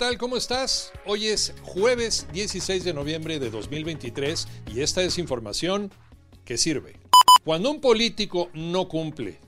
[0.00, 0.16] tal?
[0.16, 0.92] ¿Cómo estás?
[1.04, 5.92] Hoy es jueves 16 de noviembre de 2023 y esta es información
[6.46, 6.96] que sirve.
[7.44, 9.38] Cuando un político no cumple,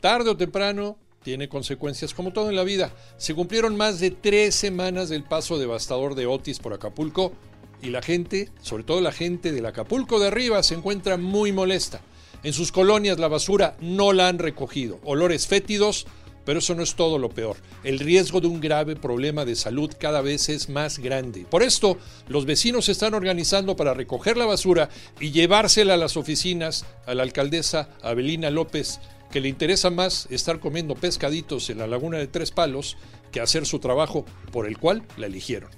[0.00, 2.92] tarde o temprano tiene consecuencias como todo en la vida.
[3.16, 7.32] Se cumplieron más de tres semanas del paso devastador de Otis por Acapulco
[7.80, 12.00] y la gente, sobre todo la gente del Acapulco de arriba, se encuentra muy molesta.
[12.42, 14.98] En sus colonias la basura no la han recogido.
[15.04, 16.08] Olores fétidos
[16.44, 17.56] pero eso no es todo lo peor.
[17.84, 21.46] El riesgo de un grave problema de salud cada vez es más grande.
[21.48, 21.98] Por esto,
[22.28, 24.88] los vecinos se están organizando para recoger la basura
[25.20, 29.00] y llevársela a las oficinas a la alcaldesa Abelina López,
[29.30, 32.96] que le interesa más estar comiendo pescaditos en la laguna de Tres Palos
[33.30, 35.70] que hacer su trabajo por el cual la eligieron.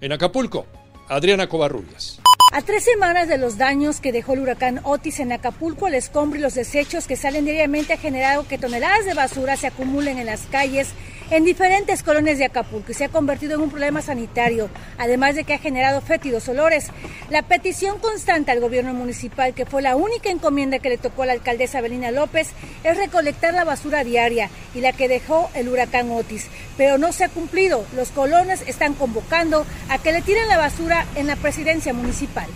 [0.00, 0.66] En Acapulco,
[1.08, 2.20] Adriana Covarrubias.
[2.50, 6.38] A tres semanas de los daños que dejó el huracán Otis en Acapulco, el escombro
[6.38, 10.26] y los desechos que salen diariamente ha generado que toneladas de basura se acumulen en
[10.26, 10.88] las calles
[11.30, 15.54] en diferentes colonias de Acapulco se ha convertido en un problema sanitario, además de que
[15.54, 16.88] ha generado fétidos olores.
[17.30, 21.26] La petición constante al gobierno municipal, que fue la única encomienda que le tocó a
[21.26, 22.48] la alcaldesa Belina López,
[22.82, 26.46] es recolectar la basura diaria y la que dejó el huracán Otis.
[26.76, 27.84] Pero no se ha cumplido.
[27.94, 32.46] Los colones están convocando a que le tiren la basura en la presidencia municipal.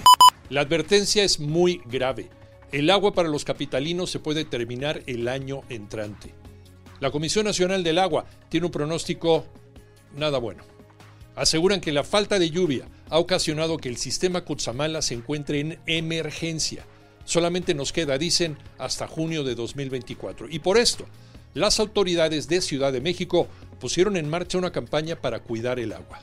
[0.49, 2.31] La advertencia es muy grave.
[2.73, 6.42] El agua para los capitalinos se puede terminar el año entrante.
[7.03, 9.45] La Comisión Nacional del Agua tiene un pronóstico
[10.15, 10.63] nada bueno.
[11.35, 15.81] Aseguran que la falta de lluvia ha ocasionado que el sistema Cutzamala se encuentre en
[15.87, 16.85] emergencia.
[17.25, 20.47] Solamente nos queda, dicen, hasta junio de 2024.
[20.49, 21.05] Y por esto,
[21.55, 23.49] las autoridades de Ciudad de México
[23.81, 26.21] pusieron en marcha una campaña para cuidar el agua.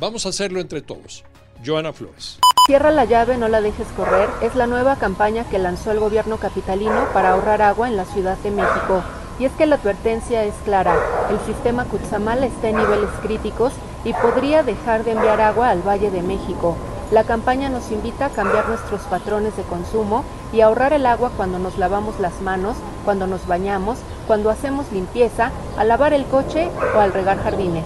[0.00, 1.22] Vamos a hacerlo entre todos.
[1.64, 2.40] Joana Flores.
[2.66, 6.38] Cierra la llave, no la dejes correr es la nueva campaña que lanzó el gobierno
[6.38, 9.04] capitalino para ahorrar agua en la Ciudad de México.
[9.38, 10.96] Y es que la advertencia es clara,
[11.30, 13.72] el sistema Cutzamala está en niveles críticos
[14.04, 16.76] y podría dejar de enviar agua al Valle de México.
[17.12, 21.58] La campaña nos invita a cambiar nuestros patrones de consumo y ahorrar el agua cuando
[21.58, 26.98] nos lavamos las manos, cuando nos bañamos, cuando hacemos limpieza, al lavar el coche o
[26.98, 27.84] al regar jardines.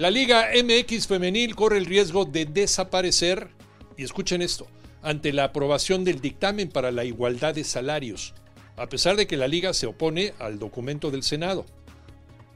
[0.00, 3.48] La Liga MX Femenil corre el riesgo de desaparecer,
[3.96, 4.66] y escuchen esto,
[5.02, 8.34] ante la aprobación del dictamen para la igualdad de salarios
[8.78, 11.66] a pesar de que la liga se opone al documento del Senado.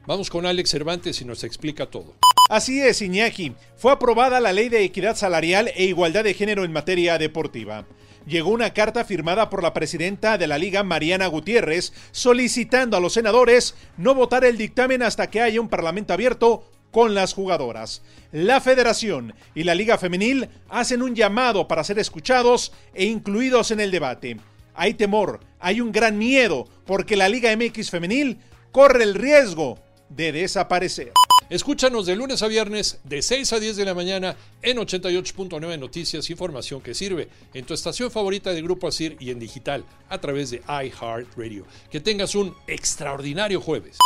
[0.06, 2.14] Vamos con Alex Cervantes y nos explica todo.
[2.48, 3.54] Así es, Iñaki.
[3.76, 7.86] Fue aprobada la Ley de Equidad Salarial e Igualdad de Género en materia deportiva.
[8.26, 13.14] Llegó una carta firmada por la presidenta de la Liga, Mariana Gutiérrez, solicitando a los
[13.14, 18.02] senadores no votar el dictamen hasta que haya un parlamento abierto con las jugadoras.
[18.30, 23.80] La federación y la Liga Femenil hacen un llamado para ser escuchados e incluidos en
[23.80, 24.36] el debate
[24.74, 28.38] hay temor, hay un gran miedo, porque la Liga MX femenil
[28.70, 29.78] corre el riesgo
[30.08, 31.12] de desaparecer.
[31.50, 36.30] Escúchanos de lunes a viernes de 6 a 10 de la mañana en 88.9 Noticias,
[36.30, 40.50] información que sirve en tu estación favorita de Grupo Asir y en digital a través
[40.50, 41.66] de iHeartRadio.
[41.90, 43.98] Que tengas un extraordinario jueves.